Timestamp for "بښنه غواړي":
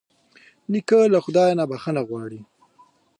1.71-2.41